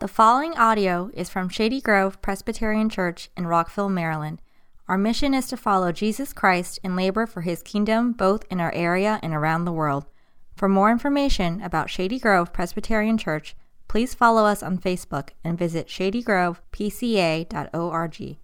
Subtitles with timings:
[0.00, 4.40] The following audio is from Shady Grove Presbyterian Church in Rockville, Maryland.
[4.88, 8.72] Our mission is to follow Jesus Christ and labor for his kingdom both in our
[8.72, 10.06] area and around the world.
[10.56, 13.54] For more information about Shady Grove Presbyterian Church,
[13.88, 18.36] please follow us on Facebook and visit shadygrovepca.org.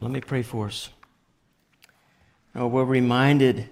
[0.00, 0.90] Let me pray for us.
[2.54, 3.70] Oh, we're reminded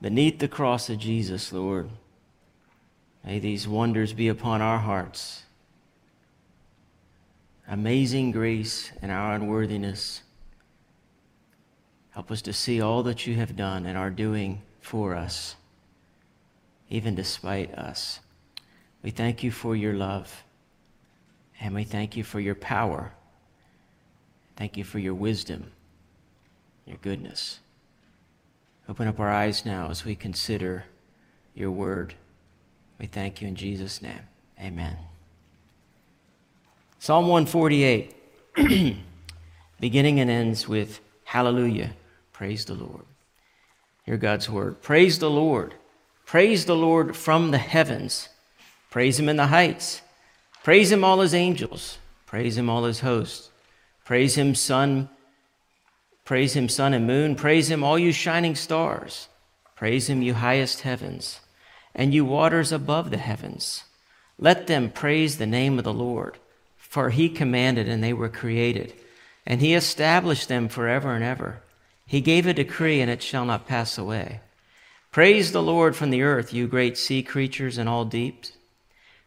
[0.00, 1.90] beneath the cross of Jesus, Lord
[3.24, 5.44] May these wonders be upon our hearts.
[7.66, 10.22] Amazing grace and our unworthiness.
[12.10, 15.56] Help us to see all that you have done and are doing for us,
[16.90, 18.20] even despite us.
[19.02, 20.44] We thank you for your love,
[21.60, 23.12] and we thank you for your power.
[24.56, 25.72] Thank you for your wisdom,
[26.86, 27.60] your goodness.
[28.88, 30.84] Open up our eyes now as we consider
[31.54, 32.14] your word.
[32.98, 34.20] We thank you in Jesus' name.
[34.60, 34.96] Amen.
[36.98, 38.14] Psalm 148,
[39.80, 41.92] beginning and ends with Hallelujah.
[42.32, 43.04] Praise the Lord.
[44.04, 44.80] Hear God's word.
[44.80, 45.74] Praise the Lord.
[46.24, 48.28] Praise the Lord from the heavens.
[48.90, 50.00] Praise him in the heights.
[50.62, 51.98] Praise him, all his angels.
[52.26, 53.50] Praise him, all his hosts.
[54.04, 55.08] Praise him, sun.
[56.24, 57.34] Praise him, sun and moon.
[57.34, 59.28] Praise him, all you shining stars.
[59.74, 61.40] Praise him, you highest heavens
[61.94, 63.84] and you waters above the heavens.
[64.38, 66.38] Let them praise the name of the Lord,
[66.76, 68.94] for he commanded and they were created,
[69.46, 71.62] and he established them forever and ever.
[72.06, 74.40] He gave a decree and it shall not pass away.
[75.10, 78.52] Praise the Lord from the earth, you great sea creatures and all deeps,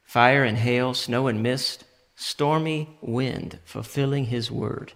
[0.04, 4.92] fire and hail, snow and mist, stormy wind, fulfilling his word,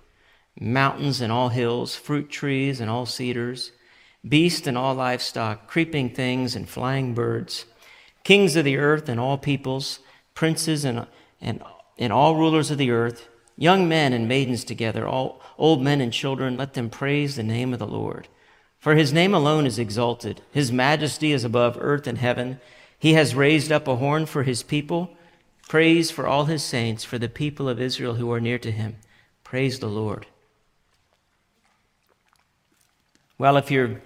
[0.60, 3.72] mountains and all hills, fruit trees and all cedars
[4.28, 7.66] beast and all livestock, creeping things and flying birds,
[8.24, 10.00] kings of the earth and all peoples,
[10.36, 11.08] princes and,
[11.40, 11.62] and,
[11.98, 13.28] and all rulers of the earth,
[13.58, 17.74] young men and maidens together, all old men and children, let them praise the name
[17.74, 18.28] of the Lord.
[18.80, 20.42] For his name alone is exalted.
[20.52, 22.60] His majesty is above earth and heaven.
[22.98, 25.16] He has raised up a horn for his people.
[25.70, 28.98] Praise for all his saints, for the people of Israel who are near to him.
[29.44, 30.26] Praise the Lord.
[33.38, 34.02] Well, if you're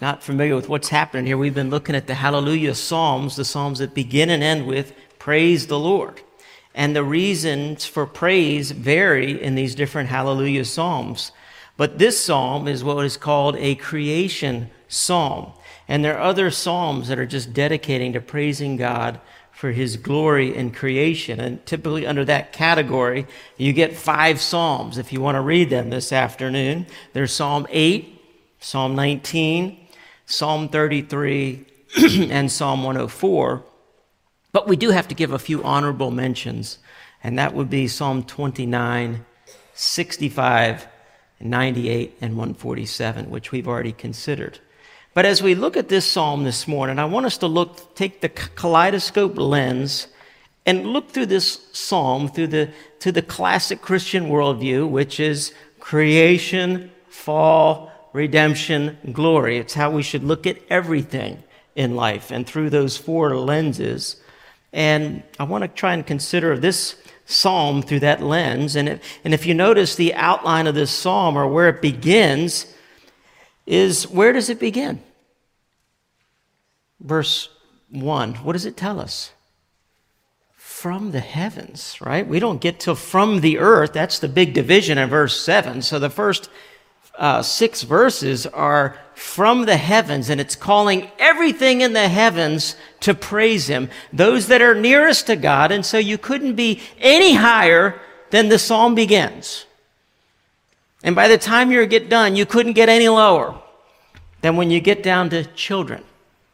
[0.00, 3.78] not familiar with what's happening here, we've been looking at the Hallelujah Psalms, the Psalms
[3.78, 6.20] that begin and end with Praise the Lord.
[6.74, 11.32] And the reasons for praise vary in these different Hallelujah Psalms.
[11.76, 15.52] But this psalm is what is called a creation psalm.
[15.88, 19.20] And there are other psalms that are just dedicating to praising God
[19.52, 21.40] for his glory in creation.
[21.40, 25.88] And typically under that category, you get five psalms if you want to read them
[25.88, 26.86] this afternoon.
[27.14, 28.20] There's Psalm 8,
[28.60, 29.85] Psalm 19,
[30.26, 31.64] Psalm 33,
[32.30, 33.64] and Psalm 104.
[34.52, 36.78] But we do have to give a few honorable mentions,
[37.22, 39.24] and that would be Psalm 29,
[39.74, 40.88] 65,
[41.40, 44.58] 98, and 147, which we've already considered.
[45.14, 48.20] But as we look at this psalm this morning, I want us to look, take
[48.20, 50.08] the kaleidoscope lens
[50.66, 56.90] and look through this psalm through the, to the classic Christian worldview, which is creation,
[57.08, 59.58] fall, redemption, glory.
[59.58, 61.44] It's how we should look at everything
[61.76, 64.16] in life and through those four lenses.
[64.72, 68.74] And I want to try and consider this psalm through that lens.
[68.74, 72.72] And if, and if you notice the outline of this psalm or where it begins,
[73.66, 75.02] is where does it begin?
[77.00, 77.50] Verse
[77.90, 78.34] 1.
[78.36, 79.32] What does it tell us?
[80.54, 82.26] From the heavens, right?
[82.26, 83.92] We don't get to from the earth.
[83.92, 85.82] That's the big division in verse 7.
[85.82, 86.48] So the first
[87.18, 93.14] uh, six verses are from the heavens, and it's calling everything in the heavens to
[93.14, 95.72] praise Him, those that are nearest to God.
[95.72, 97.98] And so you couldn't be any higher
[98.30, 99.64] than the psalm begins.
[101.02, 103.58] And by the time you get done, you couldn't get any lower
[104.42, 106.04] than when you get down to children.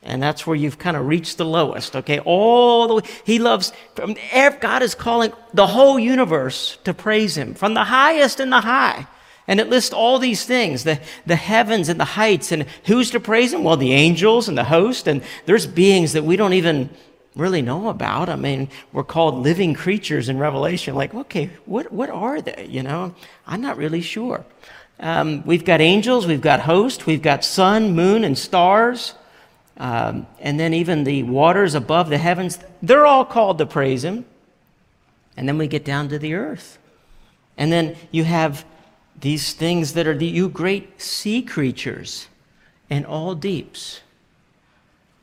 [0.05, 2.19] And that's where you've kind of reached the lowest, okay?
[2.21, 3.03] All the way.
[3.25, 4.17] He loves, from,
[4.61, 9.07] God is calling the whole universe to praise Him, from the highest and the high
[9.49, 12.53] and it lists all these things the, the heavens and the heights.
[12.53, 13.65] And who's to praise him?
[13.65, 15.07] Well, the angels and the host.
[15.07, 16.91] And there's beings that we don't even
[17.35, 18.29] really know about.
[18.29, 20.95] I mean, we're called living creatures in Revelation.
[20.95, 22.67] Like, okay, what, what are they?
[22.69, 23.15] You know,
[23.47, 24.45] I'm not really sure.
[25.01, 29.15] Um, we've got angels, we've got host, we've got sun, moon, and stars.
[29.79, 34.25] Um, and then even the waters above the heavens, they're all called to praise him.
[35.37, 36.79] And then we get down to the earth.
[37.57, 38.65] And then you have
[39.23, 42.29] these things that are the, you great sea creatures
[42.89, 44.03] and all deeps.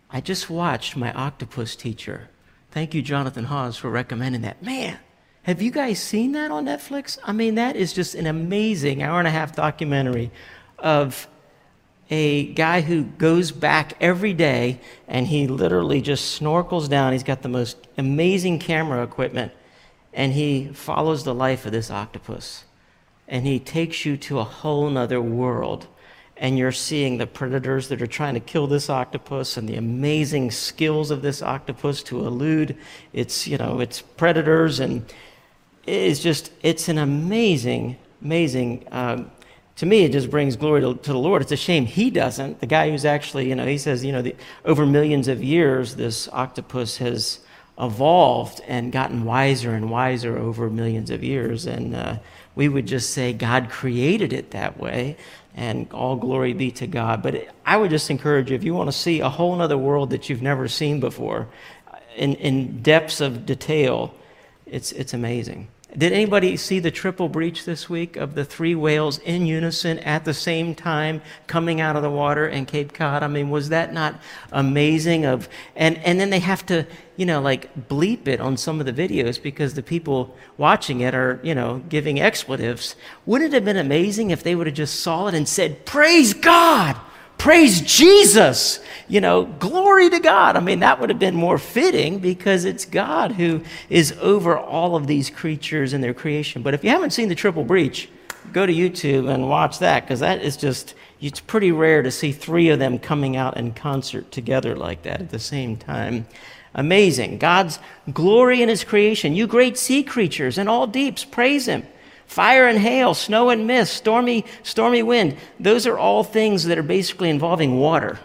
[0.10, 2.30] I just watched my octopus teacher
[2.72, 4.62] Thank you, Jonathan Hawes, for recommending that.
[4.62, 5.00] Man,
[5.44, 7.18] have you guys seen that on Netflix?
[7.24, 10.30] I mean, that is just an amazing hour and a half documentary
[10.78, 11.28] of
[12.12, 17.14] a guy who goes back every day and he literally just snorkels down.
[17.14, 19.52] He's got the most amazing camera equipment
[20.14, 22.66] and he follows the life of this octopus.
[23.30, 25.88] And he takes you to a whole nother world.
[26.36, 30.52] And you're seeing the predators that are trying to kill this octopus and the amazing
[30.52, 32.76] skills of this octopus to elude
[33.14, 34.82] its, you know, its predators.
[34.82, 35.06] And
[35.86, 39.32] it's just, it's an amazing, amazing um,
[39.80, 41.42] to me, it just brings glory to, to, the Lord.
[41.42, 42.60] It's a shame he doesn't.
[42.60, 44.36] The guy who's actually, you know, he says, you know, the,
[44.66, 47.40] over millions of years, this octopus has
[47.80, 51.66] evolved and gotten wiser and wiser over millions of years.
[51.66, 52.18] And uh,
[52.60, 55.16] we would just say God created it that way,
[55.56, 57.24] and all glory be to God.
[57.24, 60.10] But I would just encourage you, if you want to see a whole other world
[60.10, 61.48] that you've never seen before,
[62.18, 64.14] in, in depths of detail,
[64.66, 65.70] it's, it's amazing.
[65.98, 70.24] Did anybody see the triple breach this week of the three whales in unison at
[70.24, 73.24] the same time coming out of the water in Cape Cod?
[73.24, 74.22] I mean, was that not
[74.52, 75.26] amazing?
[75.26, 76.86] Of and and then they have to,
[77.18, 81.16] you know, like bleep it on some of the videos because the people watching it
[81.16, 82.96] are, you know, giving expletives.
[83.26, 86.36] Wouldn't it have been amazing if they would have just saw it and said, "Praise
[86.36, 86.98] God"?
[87.40, 88.80] Praise Jesus.
[89.08, 90.56] You know, glory to God.
[90.56, 94.96] I mean, that would have been more fitting because it's God who is over all
[94.96, 96.62] of these creatures and their creation.
[96.62, 98.08] But if you haven't seen the triple breach,
[98.54, 102.32] go to YouTube and watch that because that is just, it's pretty rare to see
[102.32, 106.28] three of them coming out in concert together like that at the same time.
[106.76, 107.40] Amazing.
[107.40, 107.80] God's
[108.14, 109.34] glory in his creation.
[109.34, 111.88] You great sea creatures and all deeps, praise him.
[112.30, 115.36] Fire and hail, snow and mist, stormy, stormy wind.
[115.60, 118.20] Those are all things that are basically involving water,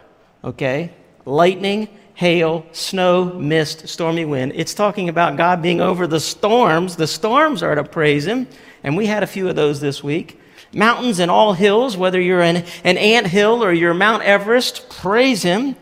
[0.45, 0.93] okay?
[1.25, 4.53] Lightning, hail, snow, mist, stormy wind.
[4.56, 6.97] It's talking about God being over the storms.
[6.97, 8.47] The storms are to praise Him,
[8.83, 10.39] and we had a few of those this week.
[10.75, 15.43] Mountains and all hills, whether you're an, an ant hill or you're Mount Everest, praise
[15.43, 15.77] Him.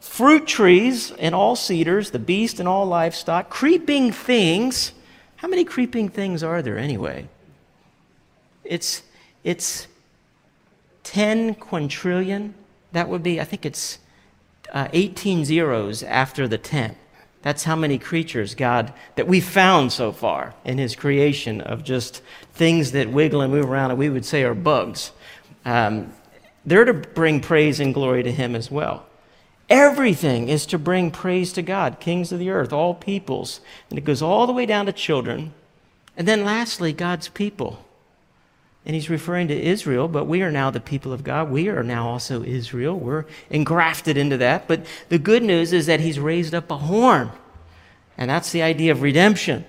[0.00, 4.90] Fruit trees and all cedars, the beast and all livestock, creeping things.
[5.36, 7.28] How many creeping things are there anyway?
[8.68, 9.02] It's,
[9.44, 9.86] it's
[11.04, 12.52] 10 quintillion.
[12.92, 13.98] That would be, I think it's
[14.72, 16.96] uh, 18 zeros after the 10.
[17.42, 22.22] That's how many creatures God that we've found so far in His creation of just
[22.54, 25.12] things that wiggle and move around, and we would say are bugs.
[25.64, 26.12] Um,
[26.64, 29.06] they're to bring praise and glory to Him as well.
[29.68, 33.60] Everything is to bring praise to God, kings of the earth, all peoples.
[33.90, 35.54] And it goes all the way down to children.
[36.16, 37.84] And then lastly, God's people.
[38.86, 41.50] And he's referring to Israel, but we are now the people of God.
[41.50, 42.96] We are now also Israel.
[42.96, 44.68] We're engrafted into that.
[44.68, 47.32] But the good news is that he's raised up a horn.
[48.16, 49.66] And that's the idea of redemption.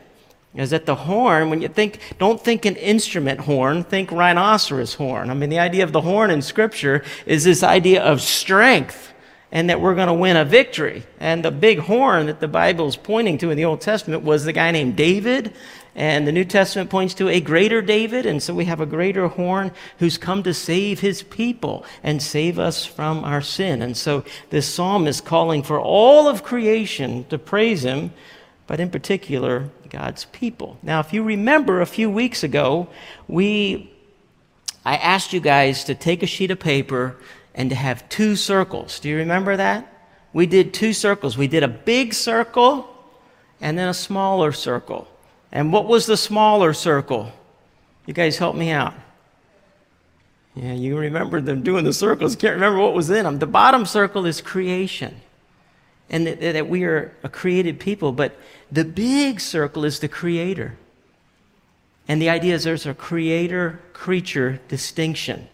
[0.53, 5.31] Is that the horn, when you think, don't think an instrument horn, think rhinoceros horn.
[5.31, 9.13] I mean, the idea of the horn in Scripture is this idea of strength
[9.51, 11.03] and that we're going to win a victory.
[11.19, 14.45] And the big horn that the Bible is pointing to in the Old Testament was
[14.45, 15.53] the guy named David
[15.97, 19.27] and the New Testament points to a greater David, and so we have a greater
[19.27, 23.81] horn who's come to save his people and save us from our sin.
[23.81, 28.13] And so this psalm is calling for all of creation to praise him,
[28.67, 30.77] but in particular, God's people.
[30.83, 32.87] Now, if you remember a few weeks ago,
[33.27, 33.91] we
[34.85, 37.17] I asked you guys to take a sheet of paper
[37.55, 38.99] and to have two circles.
[38.99, 39.91] Do you remember that?
[40.31, 41.37] We did two circles.
[41.37, 42.87] We did a big circle
[43.59, 45.07] and then a smaller circle.
[45.51, 47.31] And what was the smaller circle?
[48.05, 48.93] You guys help me out.
[50.55, 52.35] Yeah, you remember them doing the circles.
[52.35, 53.39] Can't remember what was in them.
[53.39, 55.21] The bottom circle is creation,
[56.09, 58.11] and that, that we are a created people.
[58.11, 58.37] But
[58.71, 60.75] the big circle is the Creator.
[62.07, 65.49] And the idea is there's a creator creature distinction.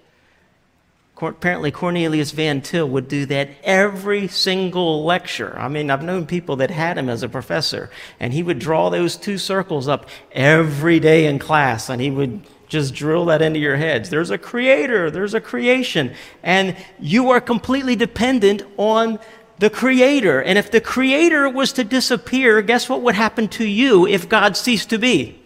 [1.30, 5.58] Apparently, Cornelius Van Til would do that every single lecture.
[5.58, 7.89] I mean, I've known people that had him as a professor,
[8.20, 12.42] and he would draw those two circles up every day in class, and he would
[12.68, 14.10] just drill that into your heads.
[14.10, 19.20] There's a creator, there's a creation, and you are completely dependent on
[19.60, 20.42] the creator.
[20.42, 24.58] And if the creator was to disappear, guess what would happen to you if God
[24.58, 25.39] ceased to be?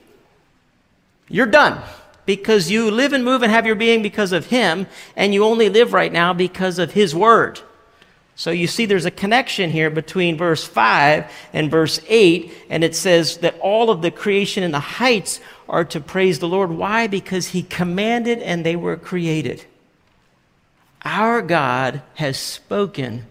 [1.29, 1.81] You're done
[2.27, 5.69] because you live and move and have your being because of Him, and you only
[5.69, 7.61] live right now because of His Word.
[8.35, 12.95] So you see, there's a connection here between verse 5 and verse 8, and it
[12.95, 16.69] says that all of the creation in the heights are to praise the Lord.
[16.69, 17.07] Why?
[17.07, 19.65] Because He commanded and they were created.
[21.03, 23.25] Our God has spoken,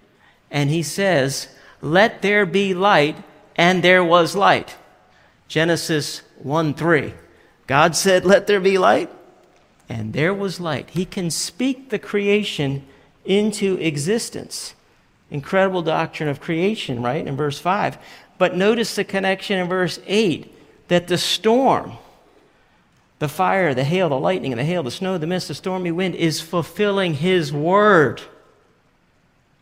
[0.50, 1.48] and He says,
[1.82, 3.16] Let there be light,
[3.56, 4.74] and there was light.
[5.48, 7.12] Genesis 1 3.
[7.66, 9.10] God said, Let there be light,
[9.88, 10.90] and there was light.
[10.90, 12.86] He can speak the creation
[13.24, 14.74] into existence.
[15.30, 17.26] Incredible doctrine of creation, right?
[17.26, 17.98] In verse 5.
[18.38, 20.52] But notice the connection in verse 8
[20.88, 21.94] that the storm,
[23.18, 25.90] the fire, the hail, the lightning, and the hail, the snow, the mist, the stormy
[25.90, 28.22] wind is fulfilling His word.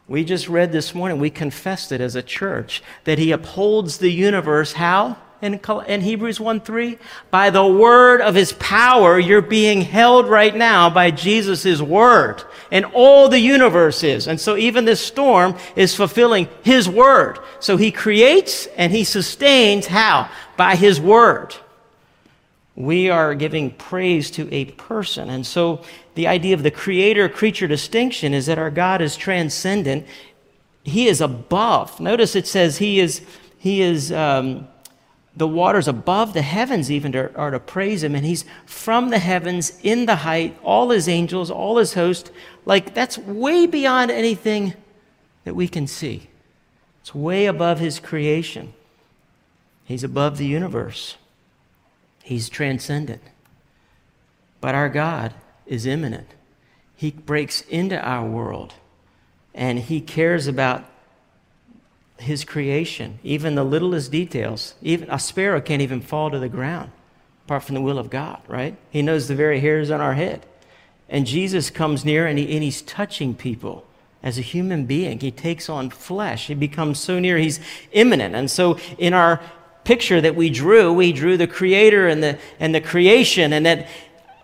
[0.06, 4.10] We just read this morning, we confessed it as a church, that He upholds the
[4.10, 4.74] universe.
[4.74, 5.16] How?
[5.42, 6.98] In, in Hebrews 1 3?
[7.30, 12.42] By the word of His power, you're being held right now by Jesus' word.
[12.70, 14.26] And all the universe is.
[14.26, 17.38] And so even this storm is fulfilling His word.
[17.60, 19.86] So He creates and He sustains.
[19.86, 20.30] How?
[20.56, 21.54] By His word
[22.76, 25.30] we are giving praise to a person.
[25.30, 25.82] And so
[26.14, 30.06] the idea of the creator creature distinction is that our God is transcendent.
[30.82, 32.00] He is above.
[32.00, 33.22] Notice it says he is,
[33.58, 34.66] he is, um,
[35.36, 38.14] the waters above the heavens even are to praise him.
[38.14, 42.30] And he's from the heavens in the height, all his angels, all his host.
[42.64, 44.74] Like that's way beyond anything
[45.44, 46.28] that we can see.
[47.00, 48.72] It's way above his creation.
[49.84, 51.16] He's above the universe.
[52.22, 53.22] He's transcendent.
[54.60, 55.34] But our God
[55.66, 56.28] is immanent.
[56.96, 58.74] He breaks into our world
[59.54, 60.84] and He cares about
[62.18, 64.74] His creation, even the littlest details.
[64.82, 66.90] Even a sparrow can't even fall to the ground
[67.44, 68.76] apart from the will of God, right?
[68.90, 70.46] He knows the very hairs on our head.
[71.08, 73.86] And Jesus comes near and, he, and He's touching people
[74.22, 75.20] as a human being.
[75.20, 76.46] He takes on flesh.
[76.46, 77.60] He becomes so near, he's
[77.92, 78.34] immanent.
[78.34, 79.40] And so in our
[79.84, 83.86] picture that we drew, we drew the creator and the, and the creation, and that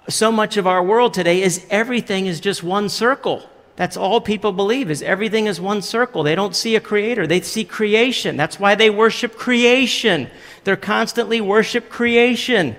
[0.06, 3.48] so much of our world today is everything is just one circle.
[3.80, 6.22] That's all people believe is everything is one circle.
[6.22, 7.26] They don't see a creator.
[7.26, 8.37] They see creation.
[8.37, 10.28] That's why they worship creation.
[10.64, 12.76] They're constantly worship creation.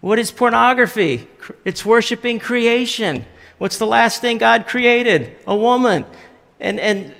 [0.00, 1.28] What is pornography?
[1.64, 3.24] It's worshiping creation.
[3.58, 5.36] What's the last thing God created?
[5.46, 6.04] A woman.
[6.58, 7.14] And, and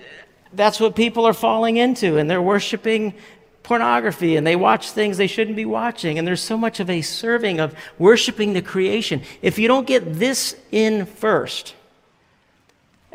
[0.52, 3.14] that's what people are falling into, and they're worshiping
[3.62, 6.18] pornography and they watch things they shouldn't be watching.
[6.18, 9.22] And there's so much of a serving of worshiping the creation.
[9.42, 11.76] If you don't get this in first,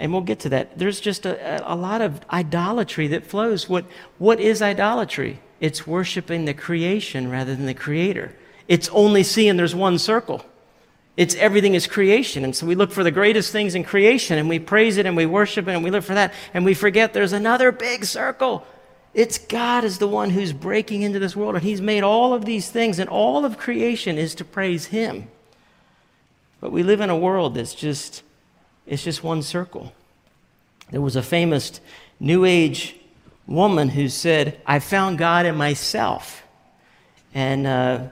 [0.02, 3.70] and we'll get to that, there's just a, a lot of idolatry that flows.
[3.70, 3.86] What,
[4.18, 5.40] what is idolatry?
[5.60, 8.36] It's worshiping the creation rather than the creator.
[8.68, 10.46] It's only seeing there's one circle.
[11.16, 12.44] It's everything is creation.
[12.44, 15.16] And so we look for the greatest things in creation and we praise it and
[15.16, 16.34] we worship it and we live for that.
[16.54, 18.66] And we forget there's another big circle
[19.14, 22.46] it's God is the one who's breaking into this world, and He's made all of
[22.46, 25.28] these things, and all of creation is to praise Him.
[26.62, 28.24] But we live in a world that's just,
[28.86, 29.94] it's just one circle.
[30.92, 31.80] There was a famous
[32.20, 32.96] New Age
[33.48, 36.44] woman who said, I found God in myself.
[37.34, 38.08] And, uh,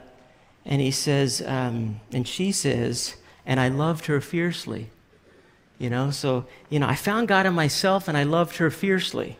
[0.64, 4.90] and he says, um, and she says, and I loved her fiercely.
[5.78, 9.36] You know, so, you know, I found God in myself and I loved her fiercely.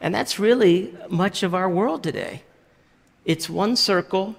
[0.00, 2.42] And that's really much of our world today.
[3.24, 4.36] It's one circle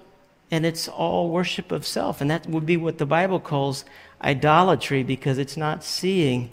[0.50, 2.20] and it's all worship of self.
[2.20, 3.84] And that would be what the Bible calls
[4.22, 6.50] idolatry because it's not seeing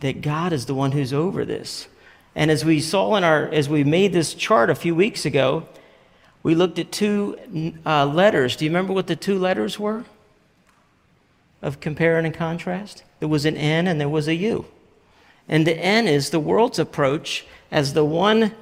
[0.00, 1.86] that God is the one who's over this.
[2.34, 5.68] And as we saw in our, as we made this chart a few weeks ago,
[6.42, 7.38] we looked at two
[7.86, 8.56] uh, letters.
[8.56, 10.04] Do you remember what the two letters were
[11.60, 13.04] of comparing and contrast?
[13.20, 14.66] There was an N and there was a U.
[15.48, 18.54] And the N is the world's approach as the one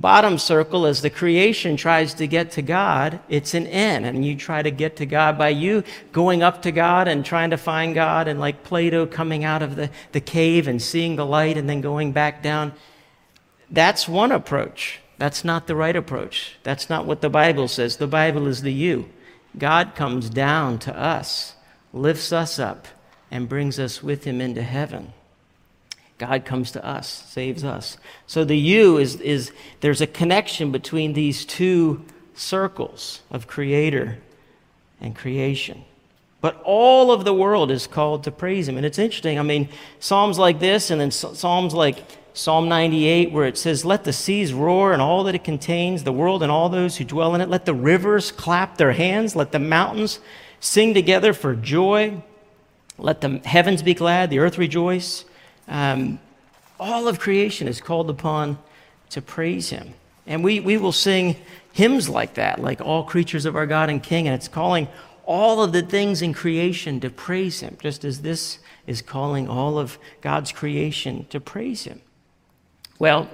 [0.00, 4.04] bottom circle as the creation tries to get to God, it's an N.
[4.04, 7.50] And you try to get to God by you going up to God and trying
[7.50, 11.26] to find God, and like Plato coming out of the, the cave and seeing the
[11.26, 12.72] light and then going back down.
[13.70, 15.00] That's one approach.
[15.18, 16.56] That's not the right approach.
[16.62, 17.96] That's not what the Bible says.
[17.96, 19.08] The Bible is the you.
[19.58, 21.54] God comes down to us,
[21.92, 22.86] lifts us up,
[23.30, 25.14] and brings us with him into heaven.
[26.18, 27.98] God comes to us, saves us.
[28.26, 32.04] So the you is, is there's a connection between these two
[32.34, 34.18] circles of creator
[35.00, 35.84] and creation.
[36.40, 38.76] But all of the world is called to praise him.
[38.76, 39.38] And it's interesting.
[39.38, 39.68] I mean,
[40.00, 42.04] Psalms like this, and then Psalms like
[42.34, 46.12] Psalm 98, where it says, Let the seas roar and all that it contains, the
[46.12, 47.48] world and all those who dwell in it.
[47.48, 49.34] Let the rivers clap their hands.
[49.34, 50.20] Let the mountains
[50.60, 52.22] sing together for joy.
[52.98, 55.25] Let the heavens be glad, the earth rejoice.
[55.68, 56.18] Um,
[56.78, 58.58] all of creation is called upon
[59.10, 59.94] to praise him.
[60.26, 61.36] And we, we will sing
[61.72, 64.88] hymns like that, like all creatures of our God and King, and it's calling
[65.24, 69.78] all of the things in creation to praise him, just as this is calling all
[69.78, 72.00] of God's creation to praise him.
[72.98, 73.28] Well,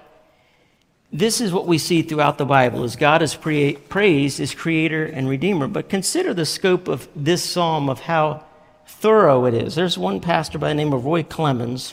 [1.13, 5.05] this is what we see throughout the Bible as God is pre- praised as creator
[5.05, 5.69] and redeemer.
[5.69, 8.45] But consider the scope of this psalm of how
[8.87, 9.75] thorough it is.
[9.75, 11.93] There's one pastor by the name of Roy Clements.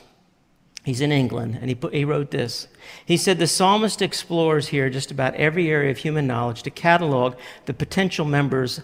[0.90, 2.68] He's in England, and he, put, he wrote this.
[3.06, 7.36] He said, The psalmist explores here just about every area of human knowledge to catalog
[7.68, 8.82] the potential members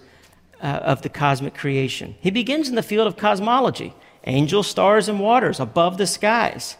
[0.61, 2.13] uh, of the cosmic creation.
[2.21, 6.77] He begins in the field of cosmology angels, stars, and waters above the skies.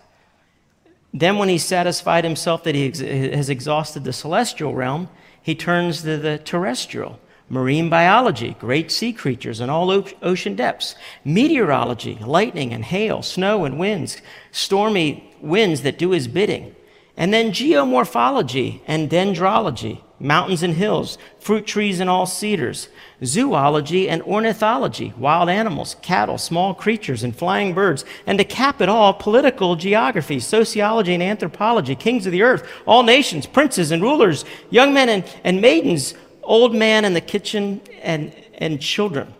[1.11, 5.09] Then, when he's satisfied himself that he ex- has exhausted the celestial realm,
[5.41, 12.17] he turns to the terrestrial marine biology, great sea creatures in all ocean depths, meteorology,
[12.21, 14.21] lightning and hail, snow and winds,
[14.51, 16.75] stormy winds that do his bidding,
[17.15, 22.89] and then geomorphology and dendrology, mountains and hills, fruit trees and all cedars,
[23.23, 28.89] zoology and ornithology, wild animals, cattle, small creatures, and flying birds, and to cap it
[28.89, 34.45] all, political geography, sociology and anthropology, kings of the earth, all nations, princes and rulers,
[34.69, 36.13] young men and, and maidens,
[36.45, 39.33] old man in the kitchen, and, and children.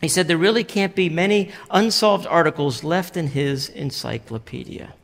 [0.00, 4.94] He said there really can't be many unsolved articles left in his encyclopedia.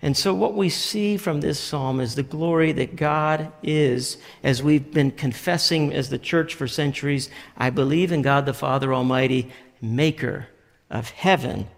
[0.00, 4.62] And so, what we see from this psalm is the glory that God is, as
[4.62, 7.30] we've been confessing as the church for centuries.
[7.56, 10.48] I believe in God the Father Almighty, maker
[10.90, 11.68] of heaven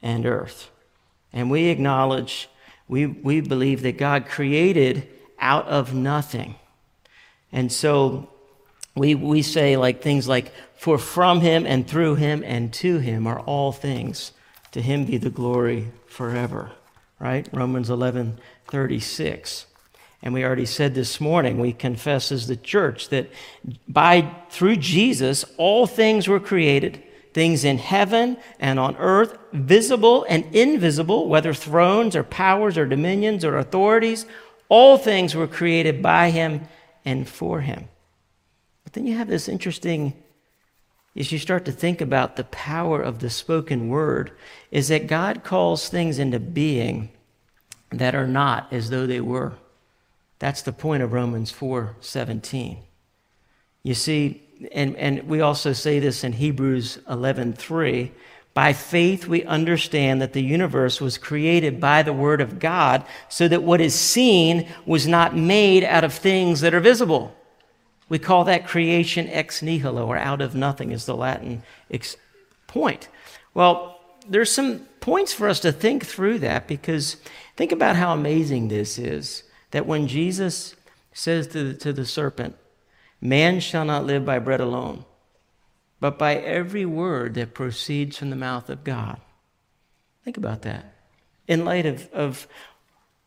[0.00, 0.70] and earth.
[1.32, 2.48] And we acknowledge,
[2.86, 5.08] we, we believe that God created
[5.40, 6.54] out of nothing.
[7.52, 8.28] And so
[8.94, 13.26] we, we say like things like, for from him and through him and to him
[13.26, 14.32] are all things.
[14.72, 16.72] To him be the glory forever.
[17.18, 17.48] Right?
[17.52, 18.38] Romans 11,
[18.68, 19.66] 36.
[20.22, 23.30] And we already said this morning, we confess as the church that
[23.86, 27.02] by through Jesus, all things were created,
[27.32, 33.44] things in heaven and on earth, visible and invisible, whether thrones or powers or dominions
[33.44, 34.26] or authorities,
[34.68, 36.66] all things were created by him
[37.08, 37.88] and for him.
[38.84, 40.12] But then you have this interesting,
[41.16, 44.30] as you start to think about the power of the spoken word,
[44.70, 47.08] is that God calls things into being
[47.90, 49.54] that are not as though they were.
[50.38, 52.78] That's the point of Romans 4 17.
[53.82, 58.12] You see, and, and we also say this in Hebrews 11 3
[58.54, 63.46] by faith, we understand that the universe was created by the Word of God, so
[63.48, 67.36] that what is seen was not made out of things that are visible.
[68.08, 72.16] We call that creation ex nihilo, or out of nothing, is the Latin ex-
[72.66, 73.08] point.
[73.54, 77.16] Well, there's some points for us to think through that because
[77.56, 80.74] think about how amazing this is that when Jesus
[81.12, 82.56] says to the, to the serpent,
[83.20, 85.04] Man shall not live by bread alone,
[86.00, 89.20] but by every word that proceeds from the mouth of God.
[90.24, 90.94] Think about that.
[91.46, 92.46] In light of, of,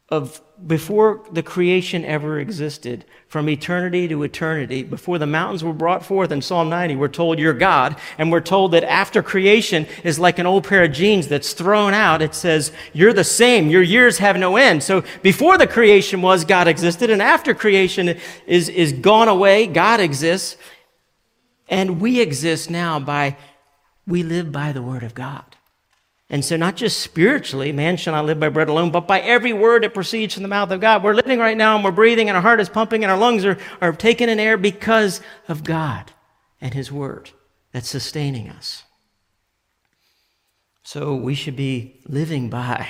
[0.10, 6.06] of before the creation ever existed, from eternity to eternity, before the mountains were brought
[6.06, 7.96] forth in Psalm 90, we're told you're God.
[8.18, 11.94] And we're told that after creation is like an old pair of jeans that's thrown
[11.94, 12.22] out.
[12.22, 13.70] It says, You're the same.
[13.70, 14.84] Your years have no end.
[14.84, 17.10] So before the creation was, God existed.
[17.10, 20.58] And after creation is, is gone away, God exists.
[21.72, 23.38] And we exist now by,
[24.06, 25.56] we live by the word of God.
[26.30, 29.52] And so, not just spiritually, man shall not live by bread alone, but by every
[29.52, 31.04] word that proceeds from the mouth of God.
[31.04, 33.44] We're living right now and we're breathing and our heart is pumping and our lungs
[33.44, 36.12] are, are taking in air because of God
[36.62, 37.32] and His word
[37.74, 38.84] that's sustaining us.
[40.84, 42.88] So, we should be living by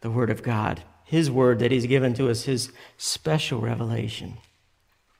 [0.00, 4.38] the word of God, His word that He's given to us, His special revelation.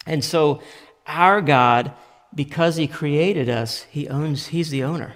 [0.07, 0.63] And so,
[1.07, 1.93] our God
[2.35, 5.15] because he created us, he owns, he's the owner.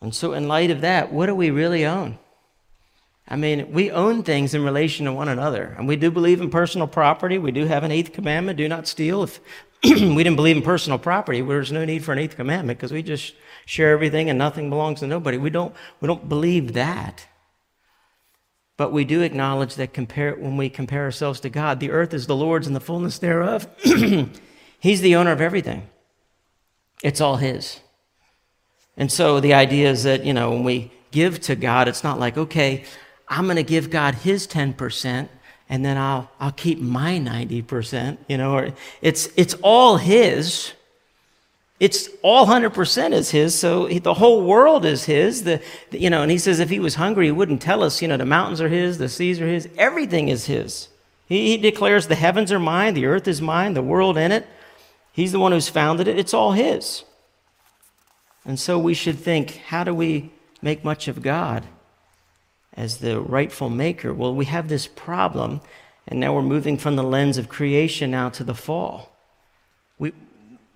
[0.00, 2.18] And so, in light of that, what do we really own?
[3.26, 5.74] I mean, we own things in relation to one another.
[5.76, 7.36] And we do believe in personal property.
[7.36, 9.22] We do have an eighth commandment do not steal.
[9.22, 9.40] If
[9.84, 13.02] we didn't believe in personal property, there's no need for an eighth commandment because we
[13.02, 13.34] just
[13.66, 15.36] share everything and nothing belongs to nobody.
[15.36, 17.26] We don't, we don't believe that.
[18.78, 22.26] But we do acknowledge that compare, when we compare ourselves to God, the earth is
[22.26, 23.68] the Lord's and the fullness thereof.
[24.80, 25.88] He's the owner of everything,
[27.02, 27.80] it's all His.
[28.96, 32.18] And so the idea is that, you know, when we give to God, it's not
[32.18, 32.84] like, okay,
[33.28, 35.28] I'm going to give God His 10%
[35.68, 40.72] and then I'll, I'll keep my 90%, you know, or it's, it's all His.
[41.80, 45.44] It's all 100% is his, so he, the whole world is his.
[45.44, 45.62] The,
[45.92, 48.16] you know, and he says if he was hungry, he wouldn't tell us, you know,
[48.16, 50.88] the mountains are his, the seas are his, everything is his.
[51.28, 54.44] He, he declares the heavens are mine, the earth is mine, the world in it.
[55.18, 57.02] He's the one who's founded it, it's all His.
[58.44, 60.30] And so we should think how do we
[60.62, 61.66] make much of God
[62.74, 64.14] as the rightful maker?
[64.14, 65.60] Well, we have this problem,
[66.06, 69.10] And now we're moving from the lens of creation now to the fall.
[69.98, 70.12] We,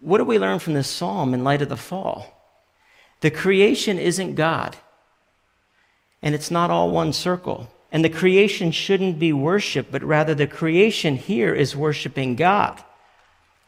[0.00, 2.26] what do we learn from this psalm in light of the fall?
[3.20, 4.76] The creation isn't God,
[6.20, 7.70] and it's not all one circle.
[7.92, 12.82] And the creation shouldn't be worshiped, but rather the creation here is worshiping God.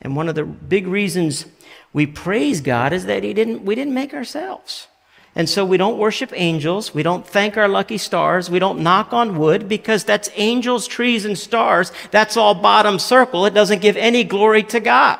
[0.04, 1.46] And one of the big reasons
[1.92, 4.88] we praise God is that he didn't, we didn't make ourselves.
[5.36, 6.94] And so we don't worship angels.
[6.94, 8.48] We don't thank our lucky stars.
[8.48, 11.90] We don't knock on wood because that's angels, trees, and stars.
[12.12, 13.44] That's all bottom circle.
[13.46, 15.18] It doesn't give any glory to God.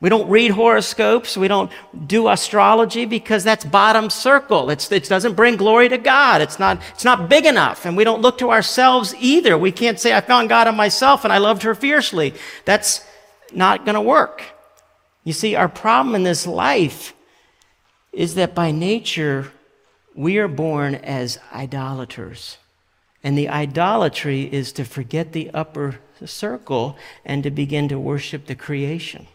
[0.00, 1.36] We don't read horoscopes.
[1.36, 1.70] We don't
[2.06, 4.70] do astrology because that's bottom circle.
[4.70, 6.42] It's, it doesn't bring glory to God.
[6.42, 7.86] It's not, it's not big enough.
[7.86, 9.56] And we don't look to ourselves either.
[9.56, 12.34] We can't say, I found God in myself and I loved her fiercely.
[12.66, 13.02] That's
[13.56, 14.42] not going to work.
[15.24, 17.14] You see, our problem in this life
[18.12, 19.52] is that by nature,
[20.14, 22.58] we are born as idolaters.
[23.24, 28.54] And the idolatry is to forget the upper circle and to begin to worship the
[28.54, 29.26] creation.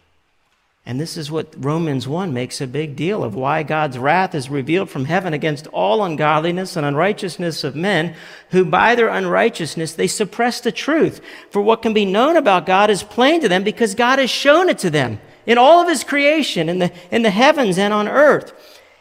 [0.84, 4.50] And this is what Romans 1 makes a big deal of why God's wrath is
[4.50, 8.16] revealed from heaven against all ungodliness and unrighteousness of men
[8.50, 11.20] who by their unrighteousness they suppress the truth.
[11.50, 14.68] For what can be known about God is plain to them because God has shown
[14.68, 18.08] it to them in all of his creation in the, in the heavens and on
[18.08, 18.52] earth.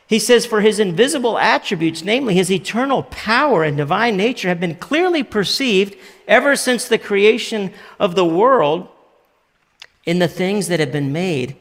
[0.05, 4.75] He says, For his invisible attributes, namely his eternal power and divine nature, have been
[4.75, 5.95] clearly perceived
[6.27, 8.87] ever since the creation of the world
[10.05, 11.57] in the things that have been made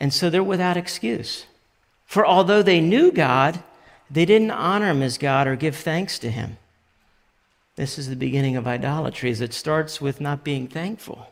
[0.00, 1.44] and so they're without excuse.
[2.06, 3.62] For although they knew God,
[4.10, 6.56] they didn't honor him as God or give thanks to him.
[7.76, 11.28] This is the beginning of idolatry, as it starts with not being thankful.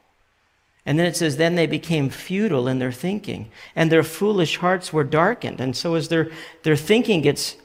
[0.86, 4.92] And then it says, then they became futile in their thinking, and their foolish hearts
[4.92, 5.60] were darkened.
[5.60, 6.30] And so as their,
[6.62, 7.56] their thinking gets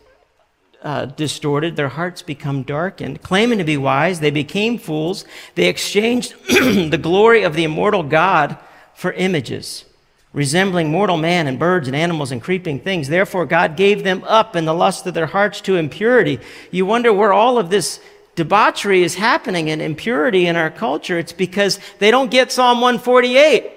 [0.81, 3.21] uh, distorted, their hearts become darkened.
[3.21, 5.23] Claiming to be wise, they became fools.
[5.55, 8.57] They exchanged the glory of the immortal God
[8.93, 9.85] for images
[10.33, 13.07] resembling mortal man and birds and animals and creeping things.
[13.07, 16.39] Therefore, God gave them up in the lust of their hearts to impurity.
[16.71, 17.99] You wonder where all of this
[18.35, 21.19] debauchery is happening and impurity in our culture.
[21.19, 23.71] It's because they don't get Psalm 148.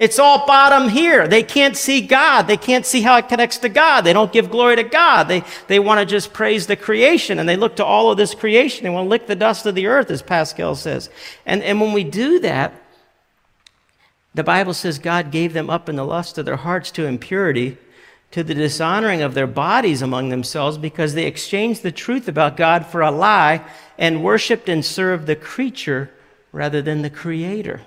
[0.00, 1.28] It's all bottom here.
[1.28, 2.44] They can't see God.
[2.44, 4.00] They can't see how it connects to God.
[4.00, 5.24] They don't give glory to God.
[5.24, 8.34] They, they want to just praise the creation and they look to all of this
[8.34, 8.82] creation.
[8.82, 11.10] They want to lick the dust of the earth, as Pascal says.
[11.44, 12.72] And, and when we do that,
[14.34, 17.78] the Bible says God gave them up in the lust of their hearts to impurity,
[18.30, 22.86] to the dishonoring of their bodies among themselves, because they exchanged the truth about God
[22.86, 23.64] for a lie
[23.98, 26.10] and worshiped and served the creature
[26.52, 27.82] rather than the creator.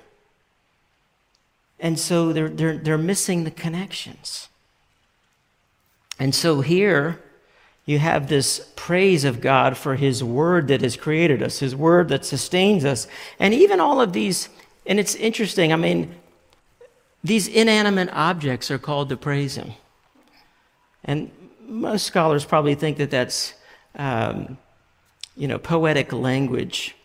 [1.79, 4.49] And so they're, they're, they're missing the connections.
[6.19, 7.21] And so here
[7.85, 12.09] you have this praise of God for His Word that has created us, His Word
[12.09, 13.07] that sustains us.
[13.39, 14.49] And even all of these,
[14.85, 16.15] and it's interesting, I mean,
[17.23, 19.73] these inanimate objects are called to praise Him.
[21.03, 21.31] And
[21.65, 23.53] most scholars probably think that that's,
[23.95, 24.57] um,
[25.35, 26.95] you know, poetic language.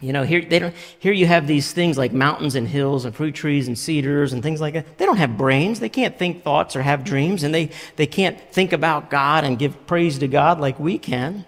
[0.00, 3.14] You know, here, they don't, here you have these things like mountains and hills and
[3.14, 4.96] fruit trees and cedars and things like that.
[4.96, 5.80] They don't have brains.
[5.80, 9.58] They can't think thoughts or have dreams, and they, they can't think about God and
[9.58, 11.44] give praise to God like we can.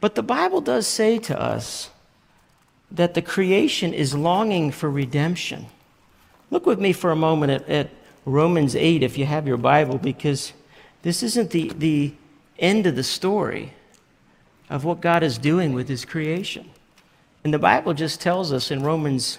[0.00, 1.90] But the Bible does say to us
[2.90, 5.66] that the creation is longing for redemption.
[6.50, 7.90] Look with me for a moment at, at
[8.24, 10.52] Romans 8 if you have your Bible, because
[11.02, 12.14] this isn't the, the
[12.58, 13.72] end of the story
[14.70, 16.70] of what God is doing with his creation.
[17.44, 19.38] And the Bible just tells us in Romans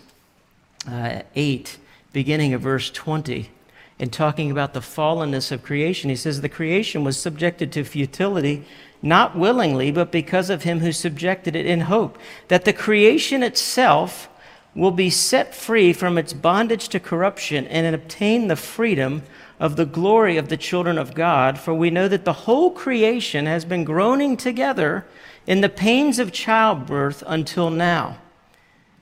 [0.88, 1.78] uh, 8,
[2.14, 3.50] beginning of verse 20,
[3.98, 8.66] in talking about the fallenness of creation, he says, The creation was subjected to futility,
[9.02, 12.18] not willingly, but because of him who subjected it in hope,
[12.50, 14.30] that the creation itself
[14.76, 19.24] will be set free from its bondage to corruption and obtain the freedom
[19.58, 21.58] of the glory of the children of God.
[21.58, 25.06] For we know that the whole creation has been groaning together
[25.48, 28.18] in the pains of childbirth until now.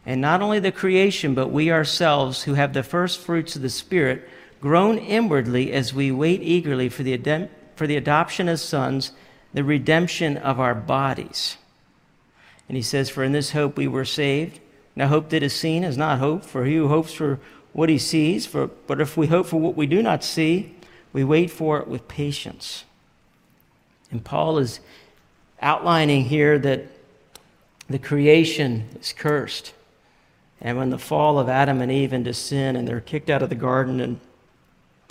[0.05, 3.69] And not only the creation, but we ourselves, who have the first fruits of the
[3.69, 4.27] Spirit,
[4.61, 9.13] groan inwardly as we wait eagerly for the, ad- for the adoption as sons,
[9.53, 11.57] the redemption of our bodies.
[12.67, 14.59] And he says, For in this hope we were saved.
[14.95, 17.39] Now, hope that is seen is not hope, for he who hopes for
[17.73, 20.75] what he sees, for, but if we hope for what we do not see,
[21.11, 22.85] we wait for it with patience.
[24.11, 24.79] And Paul is
[25.61, 26.85] outlining here that
[27.89, 29.73] the creation is cursed.
[30.61, 33.49] And when the fall of Adam and Eve into sin and they're kicked out of
[33.49, 34.19] the garden, and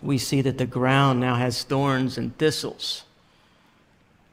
[0.02, 3.04] we see that the ground now has thorns and thistles.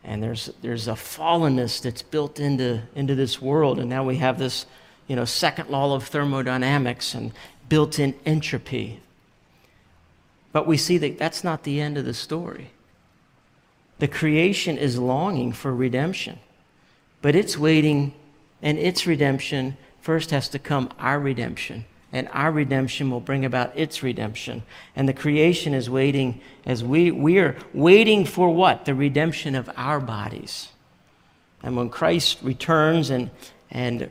[0.03, 3.79] And there's, there's a fallenness that's built into, into this world.
[3.79, 4.65] And now we have this
[5.09, 7.33] you know, second law of thermodynamics and
[7.67, 9.01] built in entropy.
[10.53, 12.69] But we see that that's not the end of the story.
[13.97, 16.39] The creation is longing for redemption,
[17.21, 18.13] but it's waiting,
[18.61, 21.85] and its redemption first has to come our redemption.
[22.11, 24.63] And our redemption will bring about its redemption.
[24.95, 28.85] And the creation is waiting as we, we are waiting for what?
[28.85, 30.69] The redemption of our bodies.
[31.61, 33.29] And when Christ returns and,
[33.69, 34.09] and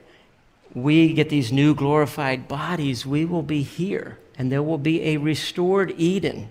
[0.74, 4.18] we get these new glorified bodies, we will be here.
[4.37, 6.48] And there will be a restored Eden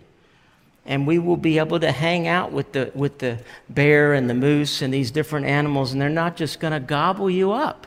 [0.88, 3.38] and we will be able to hang out with the, with the
[3.69, 7.30] bear and the moose and these different animals, and they're not just going to gobble
[7.30, 7.86] you up.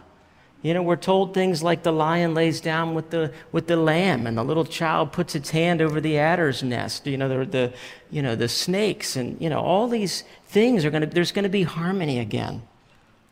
[0.63, 4.27] You know, we're told things like the lion lays down with the, with the lamb,
[4.27, 7.07] and the little child puts its hand over the adder's nest.
[7.07, 7.73] You know, the, the,
[8.11, 11.45] you know, the snakes, and, you know, all these things are going to, there's going
[11.45, 12.61] to be harmony again.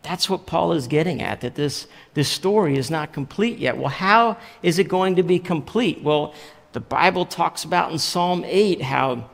[0.03, 3.77] That's what Paul is getting at, that this, this story is not complete yet.
[3.77, 6.03] Well, how is it going to be complete?
[6.03, 6.35] Well,
[6.73, 9.29] the Bible talks about in Psalm 8 how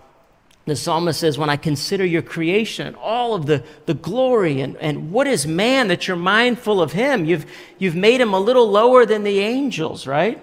[0.67, 4.77] the psalmist says, When I consider your creation and all of the, the glory, and,
[4.79, 7.25] and what is man that you're mindful of him?
[7.25, 7.47] You've,
[7.79, 10.43] you've made him a little lower than the angels, right?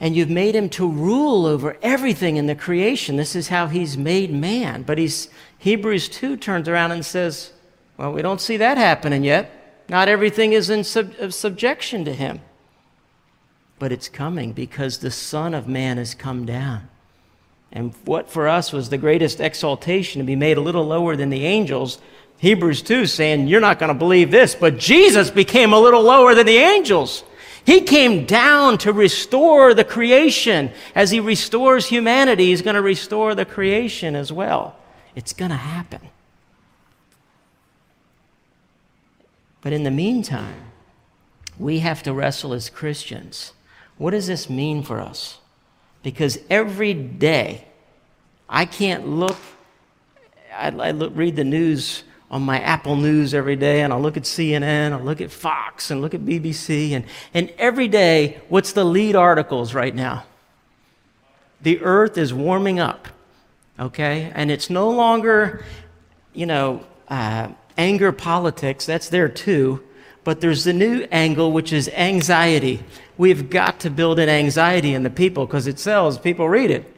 [0.00, 3.16] And you've made him to rule over everything in the creation.
[3.16, 4.84] This is how he's made man.
[4.84, 7.52] But he's, Hebrews 2 turns around and says,
[7.98, 9.50] Well, we don't see that happening yet.
[9.88, 12.40] Not everything is in sub, subjection to him.
[13.78, 16.88] But it's coming because the Son of Man has come down.
[17.72, 21.28] And what for us was the greatest exaltation to be made a little lower than
[21.28, 21.98] the angels,
[22.38, 26.34] Hebrews 2 saying, You're not going to believe this, but Jesus became a little lower
[26.34, 27.24] than the angels.
[27.66, 30.70] He came down to restore the creation.
[30.94, 34.76] As he restores humanity, he's going to restore the creation as well.
[35.14, 36.00] It's going to happen.
[39.60, 40.62] But in the meantime,
[41.58, 43.52] we have to wrestle as Christians.
[43.96, 45.38] What does this mean for us?
[46.02, 47.64] Because every day,
[48.48, 49.36] I can't look,
[50.54, 54.16] I, I look, read the news on my Apple News every day, and I'll look
[54.16, 58.72] at CNN, I'll look at Fox, and look at BBC, and, and every day, what's
[58.72, 60.24] the lead articles right now?
[61.62, 63.08] The earth is warming up,
[63.80, 64.30] okay?
[64.34, 65.64] And it's no longer,
[66.34, 69.82] you know, uh, anger politics, that's there too,
[70.24, 72.82] but there's the new angle, which is anxiety.
[73.16, 76.94] We've got to build in anxiety in the people because it sells, people read it.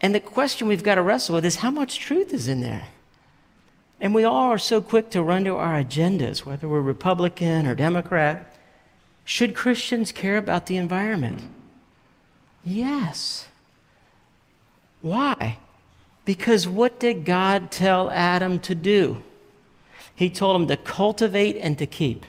[0.00, 2.86] And the question we've got to wrestle with is how much truth is in there?
[4.00, 7.74] And we all are so quick to run to our agendas, whether we're Republican or
[7.74, 8.54] Democrat.
[9.24, 11.42] Should Christians care about the environment?
[12.64, 13.48] Yes.
[15.02, 15.58] Why?
[16.24, 19.22] Because what did God tell Adam to do?
[20.18, 22.26] He told him to cultivate and to keep.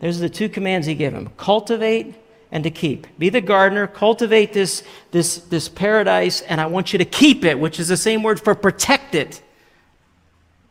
[0.00, 2.14] Those are the two commands he gave him cultivate
[2.52, 3.06] and to keep.
[3.18, 7.58] Be the gardener, cultivate this, this, this paradise, and I want you to keep it,
[7.58, 9.40] which is the same word for protect it.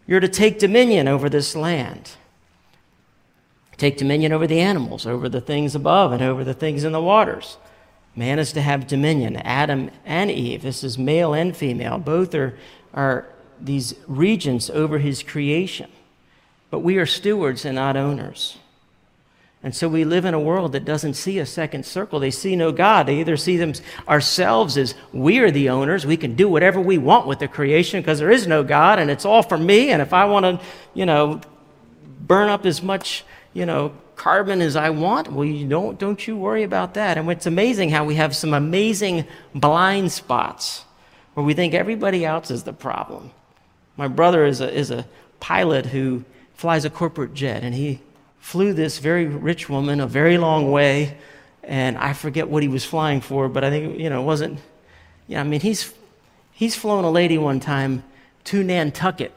[0.05, 2.11] You're to take dominion over this land.
[3.77, 7.01] Take dominion over the animals, over the things above, and over the things in the
[7.01, 7.57] waters.
[8.15, 9.37] Man is to have dominion.
[9.37, 12.55] Adam and Eve, this is male and female, both are,
[12.93, 13.25] are
[13.59, 15.89] these regents over his creation.
[16.73, 18.57] But we are stewards and not owners.
[19.61, 22.19] And so we live in a world that doesn't see a second circle.
[22.19, 23.05] They see no God.
[23.05, 23.73] They either see them
[24.07, 26.03] ourselves as we are the owners.
[26.03, 29.11] We can do whatever we want with the creation because there is no God and
[29.11, 29.91] it's all for me.
[29.91, 31.41] And if I want to, you know,
[32.19, 36.35] burn up as much, you know, carbon as I want, well, you don't, don't you
[36.35, 37.19] worry about that.
[37.19, 40.85] And it's amazing how we have some amazing blind spots
[41.35, 43.29] where we think everybody else is the problem.
[43.95, 45.05] My brother is a, is a
[45.39, 46.25] pilot who
[46.63, 47.99] flies a corporate jet, and he
[48.39, 51.17] flew this very rich woman a very long way,
[51.61, 54.59] and I forget what he was flying for, but I think, you know, it wasn't,
[55.27, 55.93] yeah, I mean, he's,
[56.53, 58.01] he's flown a lady one time
[58.45, 59.33] to Nantucket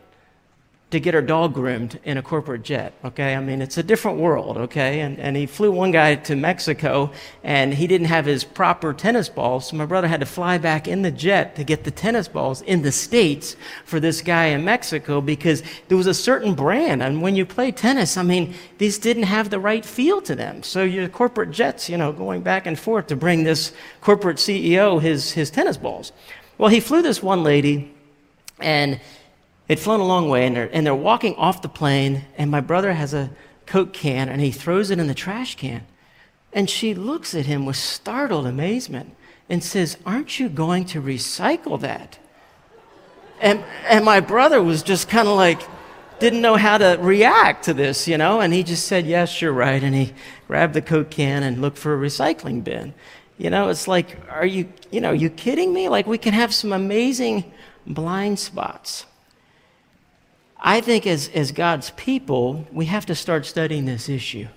[0.97, 3.37] to get her dog groomed in a corporate jet, okay?
[3.37, 5.01] I mean, it's a different world, okay?
[5.01, 7.13] And, and he flew one guy to Mexico
[7.45, 10.89] and he didn't have his proper tennis balls, so my brother had to fly back
[10.89, 14.65] in the jet to get the tennis balls in the States for this guy in
[14.65, 17.03] Mexico because there was a certain brand.
[17.03, 20.63] And when you play tennis, I mean, these didn't have the right feel to them.
[20.63, 24.99] So your corporate jets, you know, going back and forth to bring this corporate CEO
[24.99, 26.13] his, his tennis balls.
[26.57, 27.93] Well, he flew this one lady
[28.61, 28.99] and
[29.67, 32.61] They'd flown a long way, and they're, and they're walking off the plane, and my
[32.61, 33.31] brother has a
[33.67, 35.85] Coke can, and he throws it in the trash can.
[36.53, 39.15] And she looks at him with startled amazement
[39.49, 42.19] and says, Aren't you going to recycle that?
[43.41, 45.61] And, and my brother was just kind of like,
[46.19, 49.53] didn't know how to react to this, you know, and he just said, Yes, you're
[49.53, 49.83] right.
[49.83, 50.15] And he
[50.47, 52.95] grabbed the Coke can and looked for a recycling bin.
[53.37, 55.91] You know, it's like, are you, you know, are you kidding me?
[55.91, 57.53] Like, we can have some amazing
[57.87, 59.05] blind spots.
[60.59, 64.49] I think as, as God's people, we have to start studying this issue.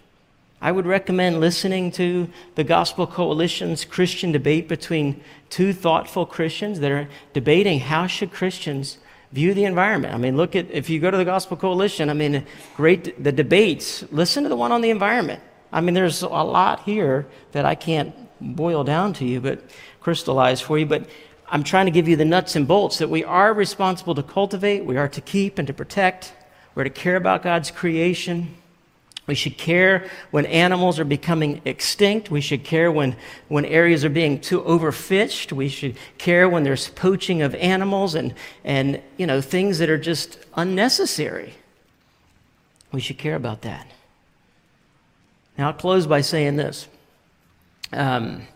[0.62, 6.92] I would recommend listening to the Gospel Coalition's Christian debate between two thoughtful Christians that
[6.92, 8.98] are debating how should Christians
[9.32, 10.14] view the environment.
[10.14, 13.32] I mean, look at if you go to the Gospel Coalition, I mean, great the
[13.32, 15.42] debates, listen to the one on the environment.
[15.72, 19.62] I mean, there's a lot here that I can't boil down to you, but
[20.02, 21.08] crystallize for you, but
[21.52, 24.86] I'm trying to give you the nuts and bolts that we are responsible to cultivate,
[24.86, 26.34] we are to keep and to protect,
[26.76, 28.56] we're to care about God's creation.
[29.30, 32.32] We should care when animals are becoming extinct.
[32.32, 33.16] We should care when,
[33.48, 35.52] when areas are being too overfished.
[35.52, 38.34] We should care when there's poaching of animals and,
[38.64, 41.54] and you know, things that are just unnecessary.
[42.92, 43.86] We should care about that.
[45.60, 46.88] Now, I'll close by saying this.
[47.94, 48.48] Um,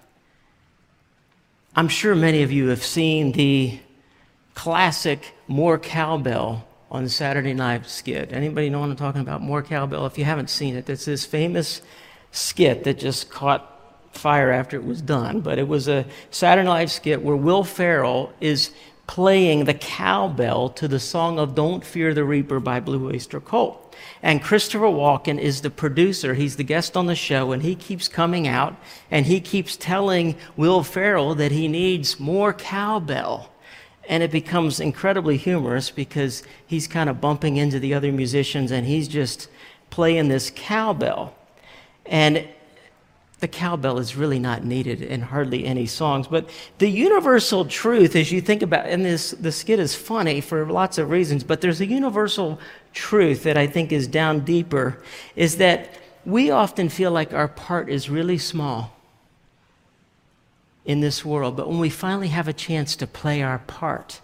[1.75, 3.79] I'm sure many of you have seen the
[4.53, 8.31] classic More Cowbell on Saturday Night Skit.
[8.31, 9.41] Anybody know what I'm talking about?
[9.41, 10.05] More cowbell.
[10.05, 11.81] If you haven't seen it, it's this famous
[12.31, 13.67] skit that just caught
[14.11, 15.41] fire after it was done.
[15.41, 18.69] But it was a Saturday Night skit where Will Ferrell is
[19.07, 23.95] playing the cowbell to the song of Don't Fear the Reaper by Blue Oyster Cult.
[24.21, 26.33] And Christopher Walken is the producer.
[26.33, 28.75] He's the guest on the show, and he keeps coming out
[29.11, 33.49] and he keeps telling Will Ferrell that he needs more cowbell.
[34.07, 38.85] And it becomes incredibly humorous because he's kind of bumping into the other musicians and
[38.85, 39.49] he's just
[39.89, 41.35] playing this cowbell.
[42.05, 42.47] And
[43.43, 46.29] the cowbell is really not needed in hardly any songs.
[46.29, 50.65] But the universal truth, as you think about, and this the skit is funny for
[50.65, 52.57] lots of reasons, but there's a universal
[52.93, 54.97] truth that I think is down deeper,
[55.35, 55.89] is that
[56.25, 58.95] we often feel like our part is really small
[60.85, 61.57] in this world.
[61.57, 64.21] But when we finally have a chance to play our part,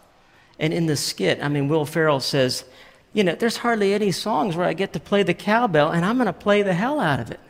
[0.57, 2.63] and in the skit, I mean, Will Ferrell says,
[3.11, 6.15] you know, there's hardly any songs where I get to play the cowbell, and I'm
[6.15, 7.41] going to play the hell out of it.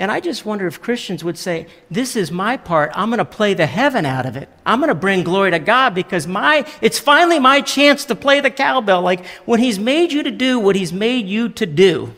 [0.00, 2.90] And I just wonder if Christians would say, This is my part.
[2.94, 4.48] I'm going to play the heaven out of it.
[4.64, 8.40] I'm going to bring glory to God because my, it's finally my chance to play
[8.40, 9.02] the cowbell.
[9.02, 12.14] Like when He's made you to do what He's made you to do,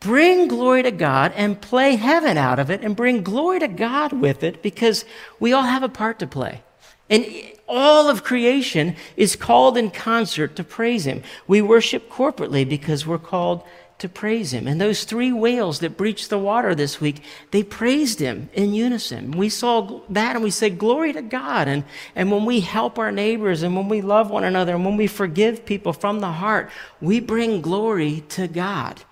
[0.00, 4.12] bring glory to God and play heaven out of it and bring glory to God
[4.12, 5.04] with it because
[5.38, 6.62] we all have a part to play.
[7.08, 7.24] And
[7.68, 11.22] all of creation is called in concert to praise Him.
[11.46, 13.62] We worship corporately because we're called
[14.04, 14.68] to praise Him.
[14.68, 19.30] And those three whales that breached the water this week, they praised Him in unison.
[19.30, 21.68] We saw that and we said, Glory to God.
[21.68, 24.98] And, and when we help our neighbors and when we love one another and when
[24.98, 29.04] we forgive people from the heart, we bring glory to God.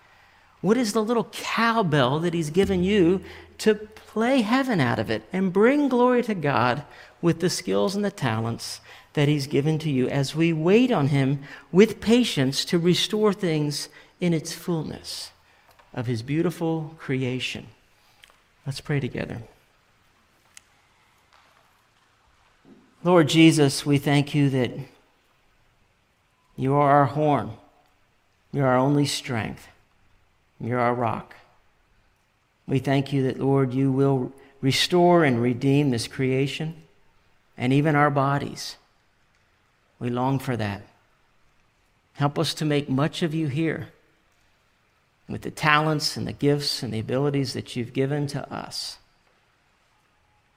[0.60, 3.22] What is the little cowbell that He's given you
[3.58, 6.84] to play heaven out of it and bring glory to God
[7.22, 8.82] with the skills and the talents
[9.14, 13.88] that He's given to you as we wait on Him with patience to restore things
[14.22, 15.32] in its fullness
[15.92, 17.66] of His beautiful creation?
[18.64, 19.42] Let's pray together.
[23.02, 24.70] Lord Jesus, we thank you that
[26.56, 27.50] you are our horn.
[28.52, 29.66] You're our only strength.
[30.60, 31.34] You're our rock.
[32.68, 36.76] We thank you that, Lord, you will restore and redeem this creation
[37.58, 38.76] and even our bodies.
[39.98, 40.82] We long for that.
[42.12, 43.88] Help us to make much of you here
[45.28, 48.98] with the talents and the gifts and the abilities that you've given to us.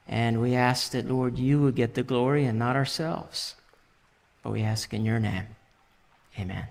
[0.07, 3.55] And we ask that, Lord, you would get the glory and not ourselves.
[4.43, 5.47] But we ask in your name.
[6.37, 6.67] Amen.